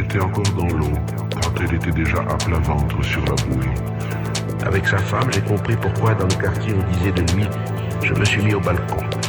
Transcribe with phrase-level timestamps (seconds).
[0.00, 0.92] était encore dans l'eau
[1.42, 3.74] quand elle était déjà à plat ventre sur la bouée.
[4.66, 7.44] Avec sa femme, j'ai compris pourquoi dans le quartier on disait de lui
[8.02, 9.19] Je me suis mis au balcon.